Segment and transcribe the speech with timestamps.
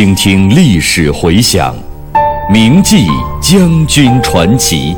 [0.00, 1.76] 倾听历史回响，
[2.50, 3.06] 铭记
[3.38, 4.96] 将军传奇。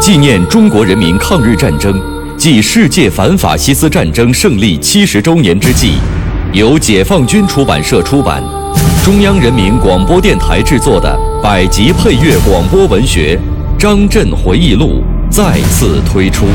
[0.00, 1.94] 纪念中国人民抗日战争
[2.36, 5.92] 暨世界反法西斯战争胜利七十周年之际，
[6.52, 8.42] 由解放军出版社出版、
[9.04, 13.38] 中央人民广播电台制作的百集配乐广播文学
[13.80, 16.46] 《张震回忆录》再次推出。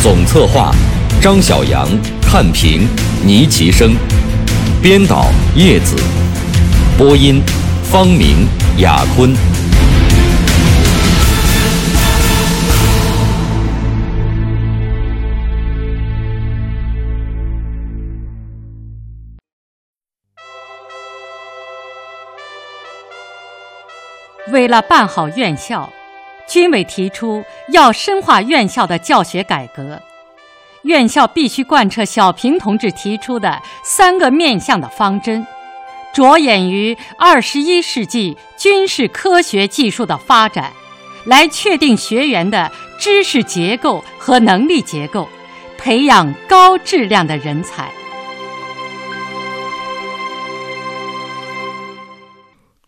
[0.00, 0.72] 总策划：
[1.20, 1.88] 张晓阳、
[2.22, 2.86] 看评：
[3.26, 3.96] 倪其生。
[4.82, 5.94] 编导叶子，
[6.96, 7.42] 播音
[7.84, 9.34] 方明、雅坤。
[24.50, 25.92] 为了办好院校，
[26.48, 30.00] 军委提出要深化院校的教学改革。
[30.82, 35.46] 院校必须贯彻小平同志提出的三个面向的方针，
[36.12, 40.72] 着眼于二十一世纪军事科学技术的发展，
[41.26, 45.28] 来确定学员的知识结构和能力结构，
[45.76, 47.90] 培养高质量的人才。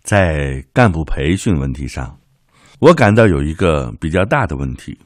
[0.02, 2.18] 在干部培训问题上，
[2.80, 4.98] 我感到有一个比较大的问题。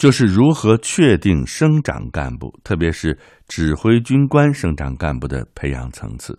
[0.00, 6.38] 就是如何确定生长干部，特别是指挥军官生长干部的培养层次。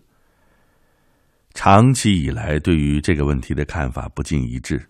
[1.54, 4.84] 长期以来，对于这个问题的看法不尽一致。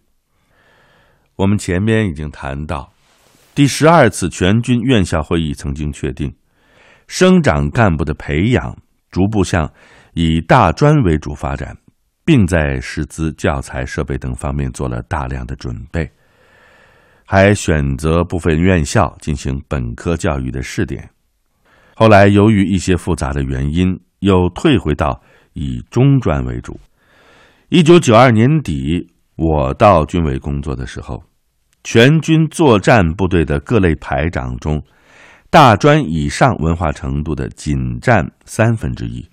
[1.37, 2.91] 我们前面已经谈到，
[3.55, 6.35] 第十二次全军院校会议曾经确定，
[7.07, 8.75] 生长干部的培养
[9.11, 9.71] 逐步向
[10.15, 11.77] 以大专为主发展，
[12.25, 16.11] 并在师资、教材、设备等方面做了大量的准备。
[17.33, 21.09] 还选择部分院校进行本科教育的试点，
[21.97, 25.19] 后来由于一些复杂的原因，又退回到
[25.55, 26.79] 以中专为主。
[27.71, 31.25] 一九九二年底，我到军委工作的时候，
[31.83, 34.83] 全军作战部队的各类排长中，
[35.49, 39.27] 大专以上文化程度的仅占三分之一，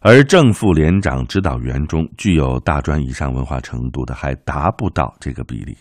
[0.00, 5.76] 而正副连长、指导员中具有大专以上文化程度的还达不到这个比例。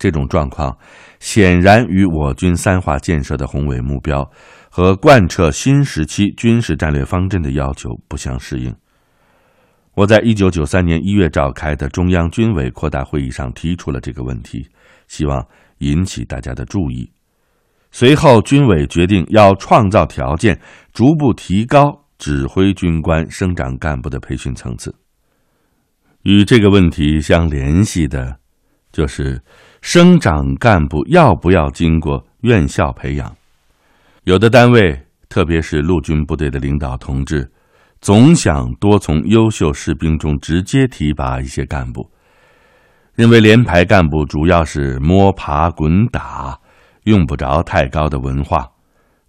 [0.00, 0.74] 这种状况
[1.20, 4.28] 显然与我军三化建设的宏伟目标
[4.70, 8.74] 和贯彻新时期军事战略方针的要求不相适应。
[9.94, 14.66] 我在一九九三年一月召开的中央军委扩大会议上提出了这个问题，
[15.06, 15.46] 希望
[15.78, 17.12] 引起大家的注意。
[17.90, 20.58] 随后，军委决定要创造条件，
[20.94, 24.94] 逐步提高指挥军官生长干部的培训层次。
[26.22, 28.38] 与这个问题相联系的，
[28.90, 29.42] 就是。
[29.80, 33.34] 生长干部要不要经过院校培养？
[34.24, 34.98] 有的单位，
[35.28, 37.50] 特别是陆军部队的领导同志，
[38.00, 42.08] 总想多从优秀士兵中直接提拔一些干部，
[43.14, 46.58] 认为连排干部主要是摸爬滚打，
[47.04, 48.68] 用不着太高的文化，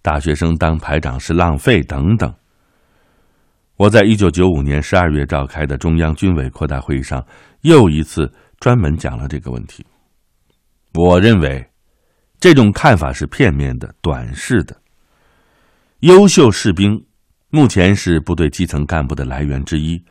[0.02, 2.32] 大学生当排长是浪费等等。
[3.78, 7.26] 我在一九九五年十二月召开的中央军委扩大会议上，
[7.62, 9.84] 又一次专门讲了这个问题。
[10.94, 11.70] 我认为，
[12.40, 14.76] 这种看法是片面的、短视的。
[16.00, 17.06] 优秀士兵
[17.50, 20.04] 目前是部队基层干部的来源之一，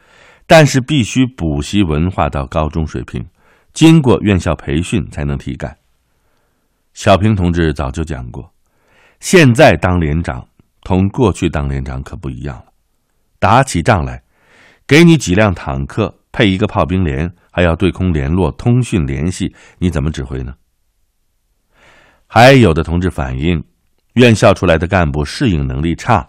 [0.47, 3.27] 但是必须补习文化到高中水平，
[3.75, 5.77] 经过院校培训才能提干。
[6.95, 8.51] 小平同志早就讲过，
[9.21, 10.47] 现在当连长
[10.83, 12.65] 同过去当连长可不一样了。
[13.39, 14.23] 打起仗来，
[14.87, 20.55] 给你几辆坦克，配一个炮兵连，还要对空联络、通讯联系，你怎么指挥呢？
[22.33, 23.61] 还有的同志反映，
[24.13, 26.25] 院校出来的干部适应能力差，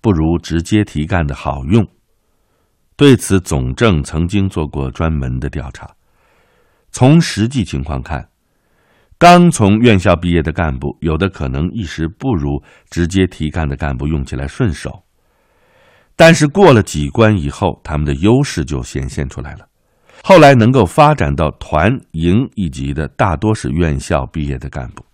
[0.00, 1.86] 不如直接提干的好用。
[2.96, 5.86] 对此，总政曾经做过专门的调查。
[6.90, 8.26] 从实际情况看，
[9.18, 12.58] 刚从院校毕业的干部，有的可能一时不如
[12.88, 15.04] 直接提干的干部用起来顺手，
[16.16, 19.68] 但是过了几关以后，他们的优势就显现出来了。
[20.22, 25.04] 后来能够发展到团、营一级的，大多是院校毕业的干部。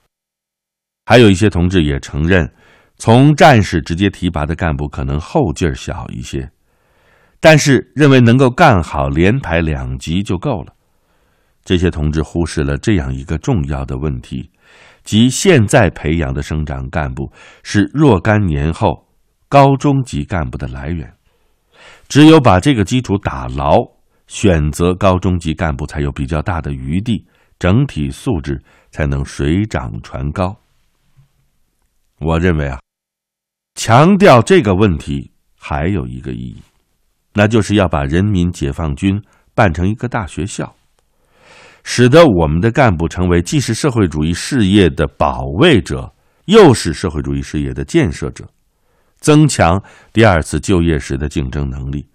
[1.09, 2.53] 还有一些同志也承认，
[2.99, 6.51] 从战士直接提拔的干部可能后劲儿小一些，
[7.41, 10.75] 但是认为能够干好连排两级就够了。
[11.65, 14.51] 这些同志忽视了这样一个重要的问题，
[15.03, 17.33] 即现在培养的生长干部
[17.63, 19.09] 是若干年后
[19.49, 21.11] 高中级干部的来源，
[22.07, 23.79] 只有把这个基础打牢，
[24.27, 27.27] 选择高中级干部才有比较大的余地，
[27.59, 30.55] 整体素质才能水涨船高。
[32.19, 32.81] 我认为啊，
[33.75, 36.63] 强调这个问题还有一个意义，
[37.35, 39.23] 那就是要把人民解放军
[39.55, 40.75] 办成一个大学校，
[41.85, 46.13] 使得我们的干部成为既是社会主义事业的保卫者，
[46.47, 48.49] 又是社会主义事业的建设者，
[49.21, 49.83] 增强
[50.13, 52.07] 第二次就业时的竞争能力。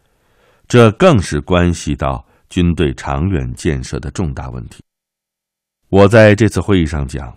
[0.67, 4.81] 这更是关系到军队长远建设的重大问题。
[5.89, 7.35] 我在这次会议上讲，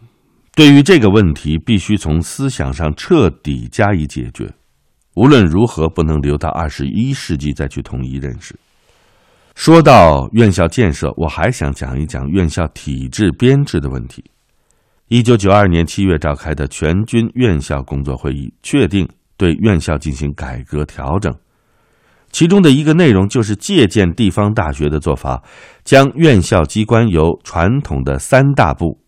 [0.56, 4.50] 对于这个问题，必须从思想上彻底加以解决。
[5.14, 8.58] 无论如何，不能留到二十一世纪再去统一认识。
[9.54, 14.24] 说到院校建设，我还想讲一讲院校体制编制的问题。
[15.08, 19.06] 一九九二年七月召开的全军院校工作会议，确定
[19.36, 21.30] 对院校进行改革调整。
[22.32, 25.42] 其中的一个内容就是借鉴地方大学的做法，
[25.84, 28.98] 将院校机关由传统的三大部——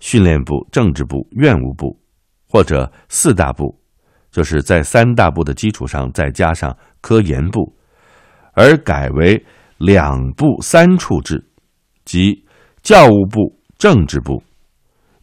[0.00, 1.98] 训练部、政治部、院务部，
[2.48, 3.80] 或者四大部。
[4.32, 7.74] 就是在三大部的基础上再加上科研部，
[8.52, 9.42] 而改为
[9.78, 11.42] 两部三处制，
[12.04, 12.44] 即
[12.82, 14.42] 教务部、政治部，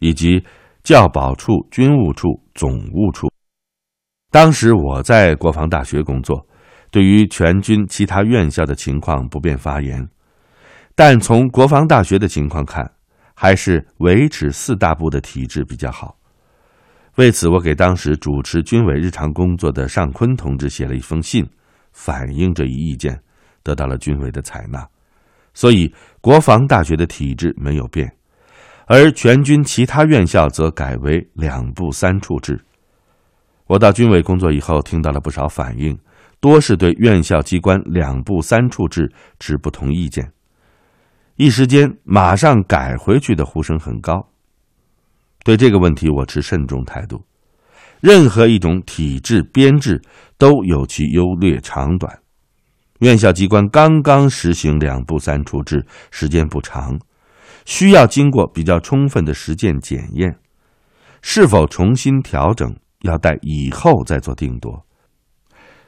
[0.00, 0.42] 以及
[0.82, 3.28] 教保处、军务处、总务处。
[4.32, 6.44] 当时我在国防大学工作，
[6.90, 10.08] 对于全军其他院校的情况不便发言，
[10.96, 12.90] 但从国防大学的情况看，
[13.44, 16.16] 还是维持四大部的体制比较好。
[17.16, 21.46] 为此，我给当时主持军委日常工作的尚昆同志写了一封信，
[21.92, 23.20] 反映这一意见，
[23.62, 24.88] 得到了军委的采纳。
[25.52, 28.10] 所以，国防大学的体制没有变，
[28.86, 32.58] 而全军其他院校则改为两部三处制。
[33.66, 35.94] 我到军委工作以后，听到了不少反映，
[36.40, 40.32] 多是对院校机关两部三处制持不同意见。
[41.36, 44.28] 一时间，马上改回去的呼声很高。
[45.44, 47.24] 对这个问题，我持慎重态度。
[48.00, 50.00] 任何一种体制编制
[50.38, 52.20] 都有其优劣长短。
[53.00, 56.98] 院校机关刚刚实行两部三处制，时间不长，
[57.64, 60.38] 需要经过比较充分的实践检验。
[61.20, 64.86] 是否重新调整，要待以后再做定夺。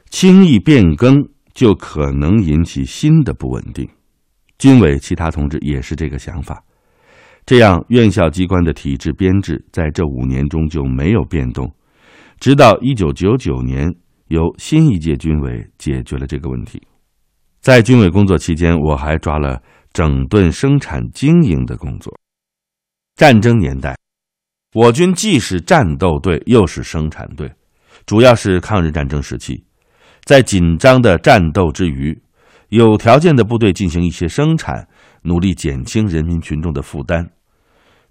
[0.09, 3.87] 轻易变更，就可能引起新的不稳定。
[4.57, 6.63] 军委其他同志也是这个想法。
[7.45, 11.71] 这样，院校机关的体制编制在这五年中就没有变动，
[12.39, 13.89] 直到一九九九年，
[14.27, 16.81] 由新一届军委解决了这个问题。
[17.61, 19.61] 在军委工作期间，我还抓了
[19.93, 22.13] 整顿生产经营的工作。
[23.15, 23.97] 战争年代，
[24.73, 27.49] 我军既是战斗队，又是生产队，
[28.05, 29.63] 主要是抗日战争时期，
[30.23, 32.21] 在紧张的战斗之余，
[32.69, 34.87] 有条件的部队进行一些生产，
[35.21, 37.29] 努力减轻人民群众的负担。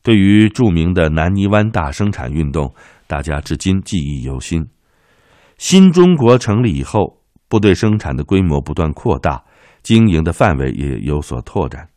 [0.02, 2.72] 对于著名的南泥湾大生产运动，
[3.06, 4.66] 大家至今记忆犹新。
[5.58, 7.18] 新中国成立以后，
[7.48, 9.42] 部队生产的规模不断扩大，
[9.82, 11.88] 经营的范围也有所拓展。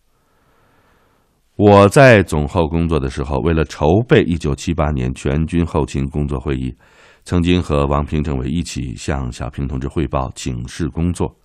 [1.55, 6.75] 我在总后工作的时候，为了筹备一九七八年全军后勤工作会议，
[7.23, 11.38] 曾经和王平政委一起向小平同志汇报请示工作。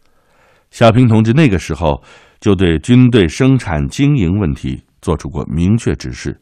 [0.75, 2.03] 小平同志那个时候
[2.41, 6.37] 就对军队生产经营问题作出过明确指示。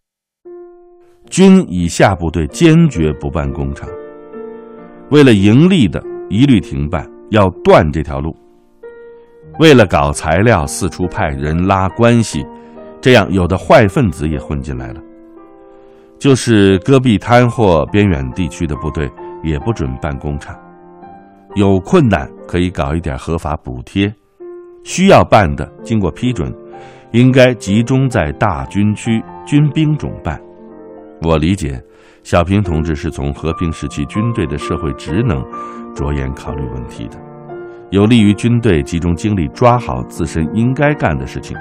[1.29, 3.87] 军以下部队坚决不办工厂，
[5.11, 8.35] 为了盈利的一律停办，要断这条路。
[9.59, 12.43] 为了搞材料，四处派人拉关系，
[13.03, 15.01] 这样有的坏分子也混进来了。
[16.19, 19.13] 就是戈壁滩或边远地区的部队，
[19.45, 20.59] 也不准办工厂。
[21.55, 24.11] 有困难可以搞一点合法补贴，
[24.85, 26.53] 需要办的，经过批准，
[27.13, 30.41] 应该集中在大军区军兵种办。
[31.23, 31.81] 我理解，
[32.23, 35.45] 小平同志是从和平时期军队的社会职能
[35.95, 37.17] 着眼考虑问题的，
[37.91, 41.57] 有利于军队集中精力抓好自身应该干的事情。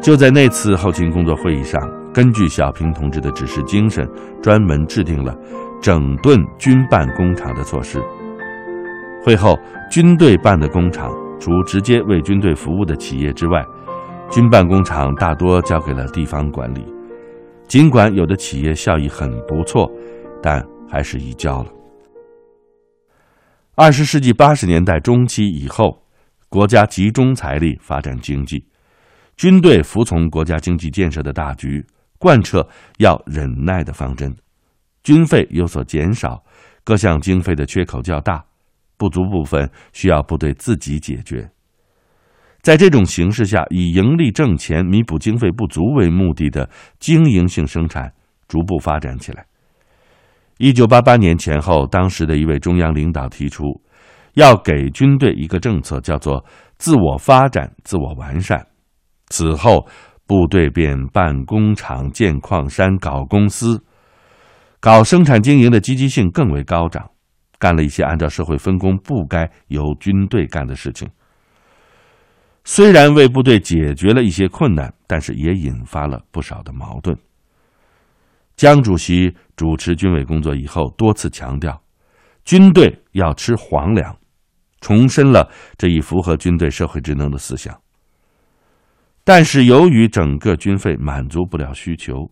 [0.00, 1.80] 就在那次后勤工作会议上，
[2.12, 4.08] 根据小平同志的指示精神，
[4.42, 5.34] 专门制定了
[5.80, 8.00] 整顿军办工厂的措施。
[9.24, 9.58] 会后，
[9.90, 13.64] 军队办的工厂除直接为军队服务的企业之外，
[14.30, 16.84] 军办工厂大多交给了地方管理。
[17.66, 19.90] 尽管有的企业效益很不错，
[20.42, 21.70] 但还是移交了。
[23.74, 26.02] 二十世纪八十年代中期以后，
[26.48, 28.64] 国家集中财力发展经济，
[29.36, 31.86] 军队服从国家经济建设的大局，
[32.18, 32.66] 贯彻
[32.98, 34.34] 要忍耐的方针，
[35.04, 36.42] 军费有所减少，
[36.82, 38.44] 各项经费的缺口较大，
[38.98, 41.48] 不足部分需要部队自己解决。
[42.60, 48.12] 在这种形势下，以盈利挣钱、弥补经费不足为目的的经营性生产
[48.48, 49.46] 逐步发展起来。
[50.58, 53.64] 一九八八年前后，当时的一位中央领导提出，
[54.34, 56.44] 要给军队一个政策，叫做
[56.78, 58.66] 自我发展、自我完善。
[59.28, 59.86] 此后，
[60.26, 63.82] 部队便办工厂、建矿山、搞公司，
[64.80, 67.08] 搞生产经营的积极性更为高涨，
[67.58, 71.08] 干了一些按照社会分工不该由军队干的事情。
[72.64, 77.16] 虽然为部队解决了一些困难，但是也引发了不少的矛盾。
[78.56, 81.80] 江主席主持军委工作以后，多次强调，
[82.44, 84.14] 军队要吃皇粮，
[84.80, 87.80] 重申了这一符合军队社会职能的思想。
[89.24, 92.30] 但是，由于整个军费满足不了需求，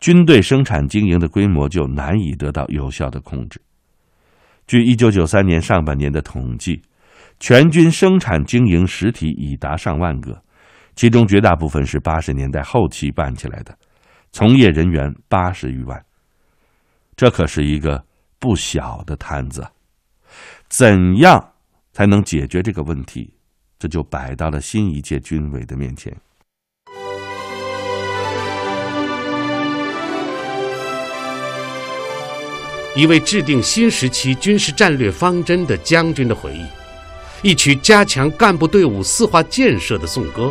[0.00, 3.60] 军队生产经营的规模就难以得到有效的控制。
[4.66, 6.82] 据一九九三年上半年的统计。
[7.38, 10.42] 全军生产经营实体已达上万个，
[10.94, 13.76] 其中绝大部分是八十年代后期办起来的，
[14.32, 16.02] 从业人员八十余万。
[17.14, 18.02] 这可是一个
[18.38, 19.66] 不小的摊子，
[20.68, 21.52] 怎样
[21.92, 23.34] 才能解决这个问题？
[23.78, 26.16] 这就摆到了新一届军委的面前。
[32.96, 36.64] 一位制定新时期军事战略方针的将军的回忆。
[37.42, 40.50] 一曲加强干部队伍四化建设的颂歌，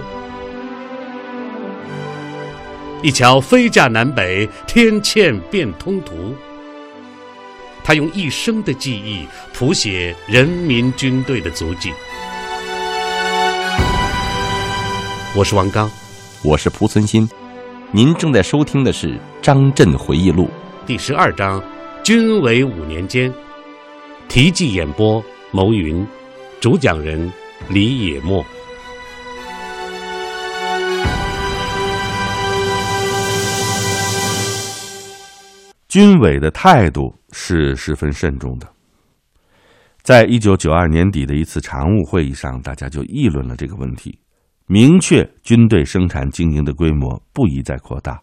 [3.01, 6.35] 一桥飞架南北，天堑变通途。
[7.83, 11.91] 他用一生的记忆谱写人民军队的足迹。
[15.35, 15.89] 我是王刚，
[16.43, 17.27] 我是蒲存昕，
[17.91, 19.07] 您正在收听的是
[19.41, 20.45] 《张震回忆录》
[20.87, 21.61] 第十二章：
[22.05, 23.33] 军委五年间。
[24.29, 25.19] 题记演播：
[25.51, 26.05] 牟云。
[26.61, 27.33] 主讲人
[27.67, 28.45] 李野墨。
[35.87, 38.71] 军委的态度是十分慎重的。
[40.03, 44.15] 在一九九二年底的一次常务会议上，大家就议论了这个问题，
[44.67, 48.21] 明确军队生产经营的规模不宜再扩大。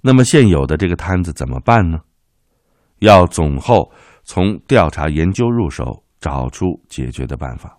[0.00, 2.00] 那么现有的这个摊子怎么办呢？
[3.00, 3.92] 要总后
[4.22, 6.04] 从调查研究入手。
[6.20, 7.78] 找出解决的办法。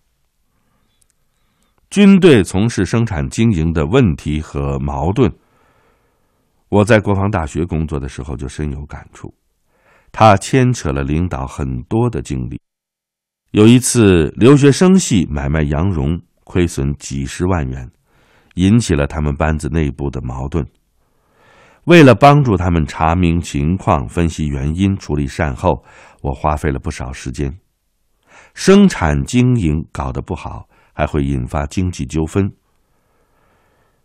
[1.92, 5.32] 军队从事生产经营的问题和矛盾，
[6.70, 9.32] 我在国防大学工作的时候就深有感触。
[10.12, 12.60] 它牵扯了领导很多的精力。
[13.52, 17.88] 有一次，留学生系买卖羊绒，亏损几十万元，
[18.56, 20.66] 引起了他们班子内部的矛盾。
[21.92, 25.84] 为了帮助他们查明情况、分析原因、处理善后，
[26.22, 27.54] 我花费了不少时间。
[28.54, 32.50] 生产经营搞得不好，还会引发经济纠纷。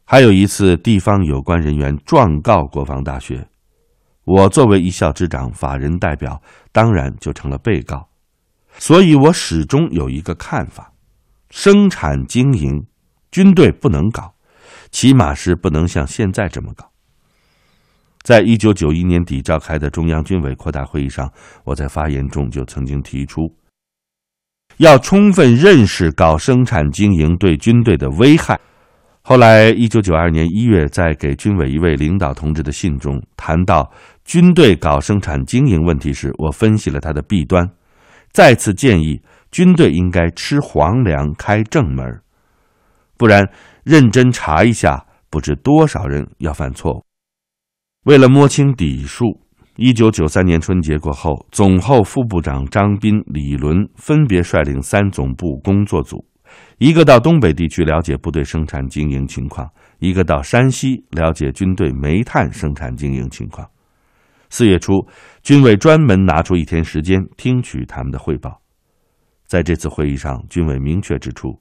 [0.04, 3.46] 还有一次，地方有关人员状告国防大学，
[4.24, 8.08] 我作为一校之长、法人代表，当然就成了被告。
[8.78, 10.92] 所以我始终有一个看法：
[11.50, 12.84] 生产经营，
[13.30, 14.34] 军队不能搞，
[14.90, 16.90] 起码是不能像现在这么搞。
[18.26, 23.48] 在一九九一年底召开的中央军委扩大会议上，我在发言中就曾经提出。
[24.78, 28.58] 要充分认识搞生产经营对军队的危害。
[29.22, 33.88] 后来，一九九二年一月，在给军委一位领导同志的信中谈到
[34.24, 37.64] 军队搞生产经营问题时，我分析了他的弊端，
[38.32, 42.20] 再次建议军队应该吃皇粮、开正门，
[43.16, 43.48] 不然
[43.84, 47.05] 认真查一下，不知多少人要犯错误。
[48.06, 49.40] 为了摸清底数。
[49.74, 56.24] 一九九三年春节过后，总后副部长张斌、李伦分别率领三总部工作组，
[56.78, 63.68] 一个到东北地区了解部队生产经营情况，一个到山西了解军队煤炭生产经营情况。
[64.50, 65.04] 四月初，
[65.42, 68.62] 军委专门拿出一天时间听取他们的汇报。
[69.48, 71.60] 在这次会议上，军委明确指出，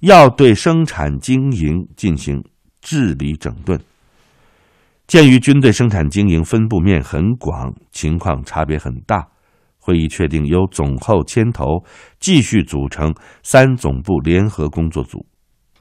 [0.00, 2.42] 要对生产经营进行
[2.80, 3.80] 治理整顿。
[5.08, 9.26] 鉴于军队生产经营分布面很广，情况差别很大，
[9.78, 11.82] 会议确定由总后牵头，
[12.20, 15.26] 继续组成三总部联合工作组，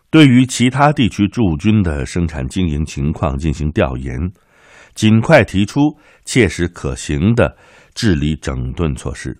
[0.09, 4.17] 对于其他地区驻军的生产经营情况进行调研，
[4.95, 5.81] 尽快提出
[6.23, 7.57] 切实可行的
[7.93, 9.37] 治理整顿措施。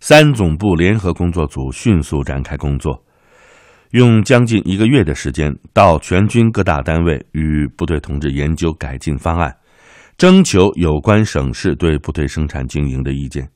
[0.00, 3.02] 三总部联合工作组迅速展开工作。
[3.90, 9.56] 用将近一个月的时间，到全军各大单位与部队同志研究改进方案，
[10.16, 13.48] 征求有关省市对部队生产经营的意见。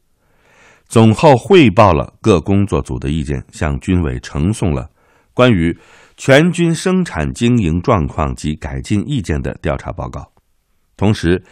[0.89, 4.91] 总后汇报了各工作组的意见，向军委呈送了
[5.33, 5.77] 关于
[6.17, 10.33] 全军生产经营状况及改进意见的调查报告。
[10.97, 11.43] 同时，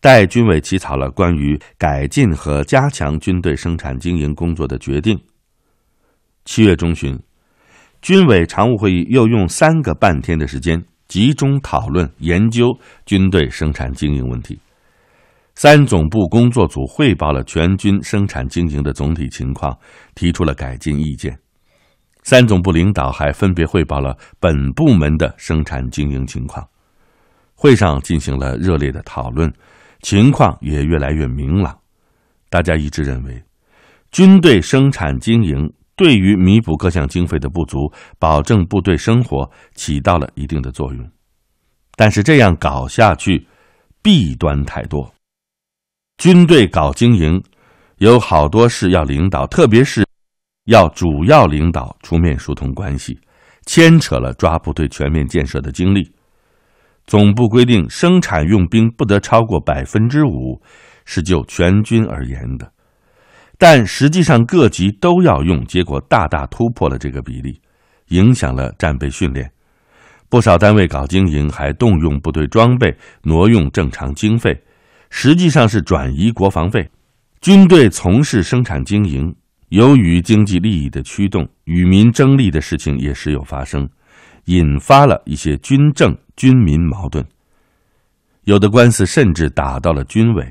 [0.00, 5.18] 代军委起草了关于改进和加强军队生产经营工作的决定。
[6.46, 7.18] 七月中旬，
[8.02, 12.68] 军委常务会议又用三个半天的时间集中讨论研究
[13.04, 14.58] 军队生产经营问题。
[15.54, 19.76] 三总部工作组汇报了全军生产经营的总体情况，
[20.14, 21.38] 提出了改进意见。
[22.22, 26.66] 三总部领导还分别汇报了本部门的生产经营情况。
[27.54, 29.52] 会上进行了热烈的讨论，
[30.00, 31.76] 情况也越来越明朗。
[32.48, 33.42] 大家一致认为，
[34.10, 41.10] 军队生产经营对于弥补各项经费的不足、保证部队生活起到了一定的作用。
[41.94, 43.46] 但是这样搞下去，
[44.00, 45.12] 弊端太多。
[46.16, 47.42] 军队搞经营，
[47.98, 50.02] 有好多事要领导，特别是
[50.64, 53.20] 要主要领导出面疏通关系，
[53.66, 56.10] 牵扯了抓部队全面建设的精力。
[57.06, 60.58] 总部规定，生产用兵不得超过百分之五，
[61.04, 62.72] 是就全军而言的。
[63.60, 67.60] 但实际上各级都要用，结果大大突破了这个比例，
[68.08, 69.52] 影响了战备训练。
[70.30, 74.58] 不少单位搞经营，还动用部队装备，挪用正常经费，
[75.10, 76.88] 实际上是转移国防费。
[77.42, 79.36] 军队从事生产经营，
[79.68, 83.86] 由于经济利益的驱动，与民争利的事情也时有发生。
[84.46, 87.22] 引发了一些军政军民矛盾，
[88.44, 90.50] 有的官司甚至打到了军委，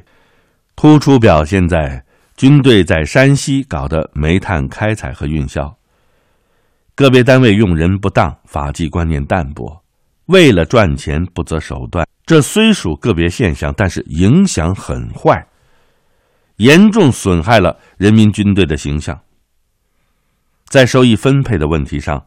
[0.76, 2.06] 突出表现在
[2.40, 5.76] 军队在山西搞的煤炭开采和运销，
[6.96, 9.84] 个别单位用人不当，法纪观念淡薄，
[10.28, 12.08] 为了赚钱不择手段。
[12.26, 15.48] 这虽属个别现象，但是影响很坏，
[16.56, 19.20] 严重损害了人民军队的形象。
[20.70, 22.26] 在收益分配的问题上。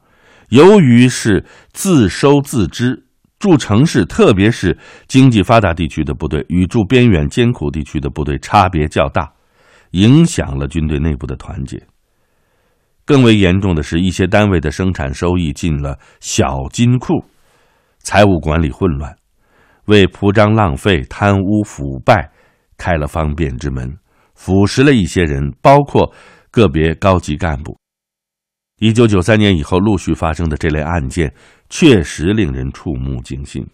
[0.50, 3.07] 由于是自收自支，
[3.38, 4.76] 驻城市特别是
[5.09, 9.33] 经济发达地区的部队与驻边远艰苦地区的部队差别较大，
[9.92, 11.82] 影响了军队内部的团结。
[13.04, 17.25] 更为严重的是，一些单位的生产收益进了小金库，
[17.99, 19.17] 财务管理混乱，
[19.86, 22.30] 为铺张浪费、贪污腐败
[22.76, 23.99] 开了方便之门，
[24.34, 26.14] 腐蚀了一些人，包括
[26.50, 27.76] 个别高级干部。
[28.78, 31.32] 一九九三年以后陆续发生的这类案件，
[31.69, 33.67] 确实令人触目惊心。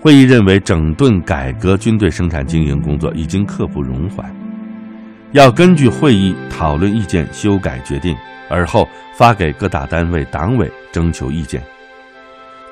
[0.00, 4.32] 会议认为，整顿改革军队生产经营工作已经刻不容缓，
[5.32, 8.16] 要根据会议讨论意见修改决定，
[8.48, 11.62] 而后发给各大单位党委征求意见。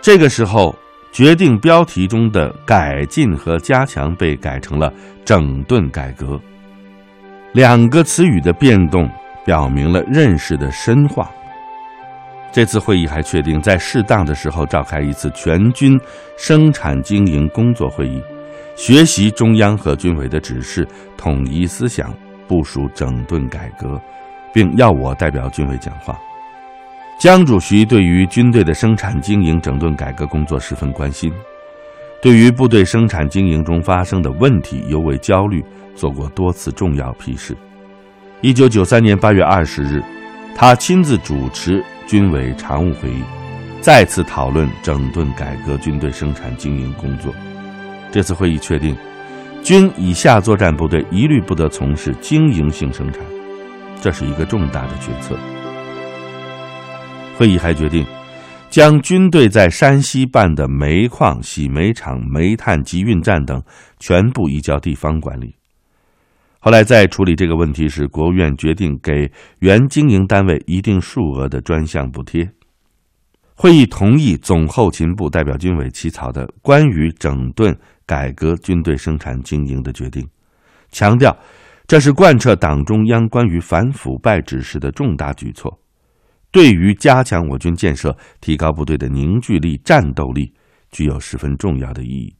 [0.01, 0.75] 这个时候，
[1.13, 4.93] 决定标题中的“改进和加强”被改成了
[5.25, 6.41] “整顿改革”，
[7.53, 9.11] 两个词语的变动。
[9.43, 11.29] 表明了认识的深化。
[12.53, 15.99] 这次会议还确定，在适当的时候召开一次全军
[16.37, 18.23] 生产经营工作会议，
[18.77, 22.15] 学习中央和军委的指示，统一思想，
[22.51, 24.01] 部署整顿改革，
[24.53, 26.19] 并要我代表军委讲话。
[27.17, 31.33] 江主席对于军队的生产经营整顿改革工作十分关心，
[32.21, 37.57] 对于部队生产经营中发生的问题尤为焦虑，做过多次重要批示。
[38.41, 40.03] 一九九三年八月二十日，
[40.57, 43.23] 他亲自主持军委常务会议，
[43.81, 47.33] 再次讨论整顿改革军队生产经营工作。
[48.11, 48.97] 这次会议确定，
[49.63, 53.23] 军以下作战部队一律不得从事经营性生产，
[54.01, 55.37] 这是一个重大的决策。
[57.37, 58.05] 会议还决定，
[58.69, 63.63] 将军队在山西办的煤矿、洗煤厂、煤炭集运站等
[63.99, 65.55] 全部移交地方管理。
[66.59, 72.51] 后来在处理这个问题时，国务院决定给原经营单位一定数额的专项补贴。
[73.63, 80.27] 会议同意总后勤部代表军委起草的关于整顿改革军队生产经营的决定，
[80.93, 81.37] 强调
[81.87, 85.79] 这是贯彻党中央关于反腐败指示的重大举措，
[86.51, 90.51] 对于加强我军建设、提高部队的凝聚力、战斗力
[90.91, 92.35] 具有十分重要的意义。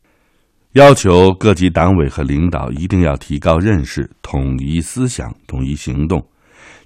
[0.73, 6.27] 要求各级党委和领导一定要提高认识、统一思想、统一行动，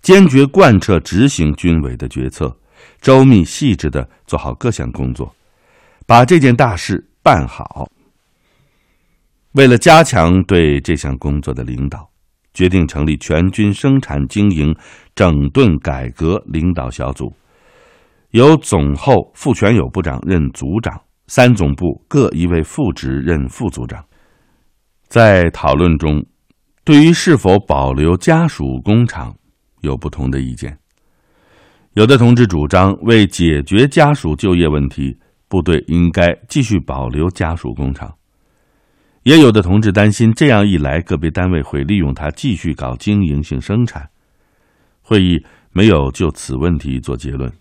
[0.03, 2.53] 坚决贯彻执行军委的决策，
[3.01, 5.35] 周密细致的做好各项工作，
[6.07, 7.88] 把这件大事办好。
[9.53, 12.11] 为了加强对这项工作的领导，
[12.53, 14.75] 决定成立全军生产经营
[15.14, 17.33] 整顿改革领导小组，
[18.31, 21.01] 由总后傅全友部长任组长。
[21.27, 24.05] 三总部各一位副职任副组长，
[25.09, 26.23] 在讨论中，
[26.85, 29.35] 对于是否保留家属工厂
[29.81, 30.79] 有不同的意见。
[31.94, 35.16] 有的同志主张，为解决家属就业问题，
[35.48, 38.09] 部队应该继续保留家属工厂；
[39.22, 44.11] 也有的同志担心，这样一来，个别单位会利用它继续搞经营性生产。
[45.02, 47.52] 会议没有就此问题做结论。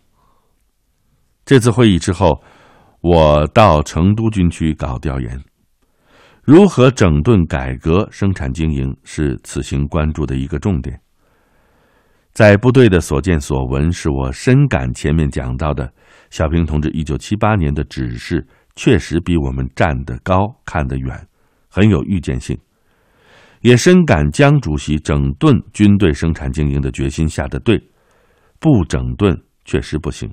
[1.46, 2.42] 这次会议之后，
[3.02, 5.40] 我到成都军区搞调研，
[6.42, 11.00] 如何整顿改革生产经营是此行关注的一个重点。
[12.34, 15.94] 在部队的所见所闻，使我深感前面讲到的
[16.32, 21.28] 小平同志一九七八年的指示确实比我们站得高、看得远。
[21.70, 22.58] 很有预见性，
[23.62, 27.80] 也深感江主席整顿军队生产经营的决心下的对，
[28.60, 30.32] 不整顿确实不行，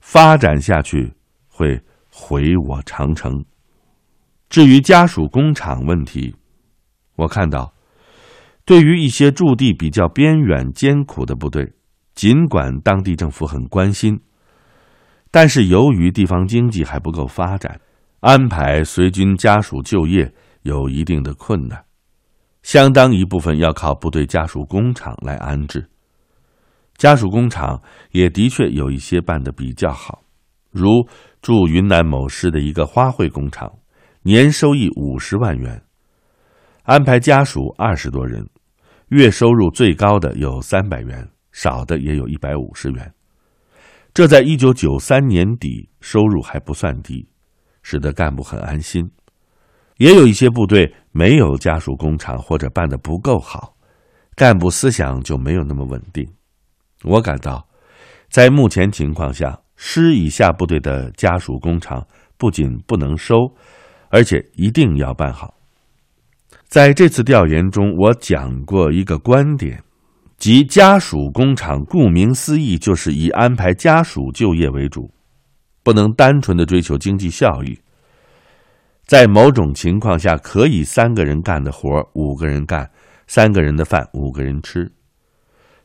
[0.00, 1.12] 发展下去
[1.48, 3.44] 会毁我长城。
[4.48, 6.34] 至于家属工厂问题，
[7.16, 7.72] 我看到，
[8.70, 11.72] 对于一些驻地比较边远、艰苦的部队，
[12.14, 14.16] 尽管当地政府很关心，
[15.32, 17.80] 但是由于地方经济还不够发展，
[18.20, 20.32] 安排随军家属就业。
[20.62, 21.84] 有一定的困难，
[22.62, 25.90] 相当一部分要靠部队家属工厂来安置。
[26.96, 30.22] 家属工厂也的确有一些办得比较好，
[30.70, 31.04] 如
[31.42, 33.68] 驻云南某市的一个花卉工厂，
[34.22, 35.82] 年收益五十万元，
[36.84, 38.46] 安排家属二十多人，
[39.10, 43.12] 月收入最高的有三百元，少的也有一百五十元。
[44.14, 47.28] 这在一九九三年底收入还不算低，
[47.82, 49.10] 使得干部很安心。
[49.96, 53.74] 也有一些部队没有家属工厂或者办得不够好，
[54.36, 56.24] 干部思想就没有那么稳定。
[57.02, 57.68] 我感到，
[58.28, 62.06] 在目前情况下，师以下部队的家属工厂
[62.38, 63.34] 不仅不能收，
[64.08, 65.59] 而且一定要办好。
[66.70, 69.82] 在这次调研中，我讲过一个观点，
[70.38, 75.12] 即家属工厂顾名思义就是以安排家属就业为主，
[75.82, 77.76] 不能单纯的追求经济效益。
[79.04, 82.84] 在某种情况下，可以三个人干的活五个人干；
[83.26, 84.88] 三个人的饭，五个人吃。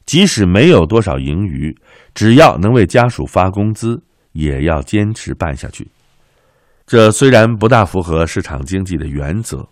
[0.05, 1.75] 即使没有多少盈余，
[2.13, 3.99] 只要能为家属发工资，
[4.33, 5.87] 也要坚持办下去。
[6.85, 9.67] 这虽然不大符合市场经济的原则，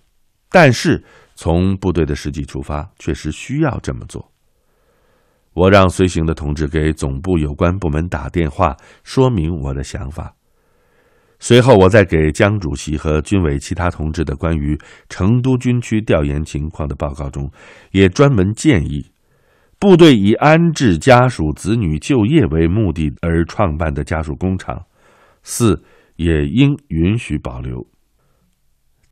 [0.53, 4.31] 但是从部队的实际出发，确实需要这么做。
[5.55, 10.31] 我让随行的同志给总部有关部门打电话，说明我的想法。
[11.39, 14.77] 随后，我在给江主席和军委其他同志的关于
[15.09, 17.51] 成都军区调研情况的报告中，
[17.89, 19.03] 也专门建议，
[19.79, 24.79] 部队以安置家属子女就业为目的而创办的家属工厂，
[25.41, 25.83] 四
[26.17, 27.83] 也应允许保留。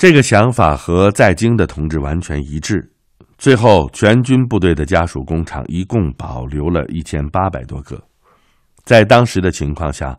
[0.02, 2.92] 这个想法和在京的同志完全一致。
[3.38, 8.02] 最后，全军部队的家属工厂一共保留了一千八百多个。
[8.84, 10.18] 在当时的情况下。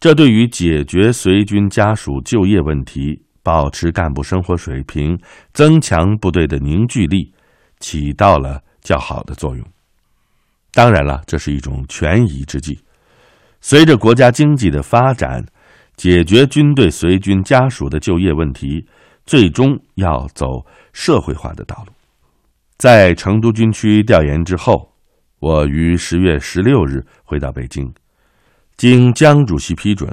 [0.00, 5.18] 这对于解决随军家属就业问题、保持干部生活水平、
[5.52, 7.34] 增强部队的凝聚力，
[7.80, 9.66] 起到了较好的作用。
[10.72, 12.78] 当然了，这是一种权宜之计。
[13.60, 15.44] 随着国家经济的发展，
[15.96, 18.86] 解决军队随军家属的就业问题，
[19.28, 20.64] 最终要走
[20.94, 21.92] 社会化的道路。
[22.78, 24.90] 在成都军区调研之后
[25.38, 27.92] 我于十月十六日回到北京
[28.78, 30.08] 经江主席批准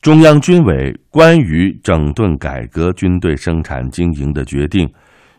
[0.00, 4.88] 中央军委关于整顿改革军队生产经营的决定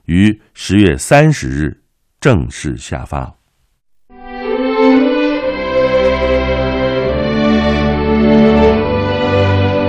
[0.03, 1.81] 于十月三十日
[2.19, 3.37] 正式下发。